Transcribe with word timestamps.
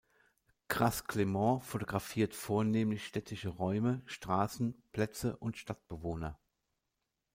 Krass 0.67 1.03
Clement 1.05 1.63
fotografiert 1.63 2.33
vornehmlich 2.33 3.05
städtische 3.05 3.49
Räume, 3.49 4.01
Straßen, 4.07 4.81
Plätze 4.93 5.37
und 5.37 5.57
Stadtbewohner. 5.57 6.39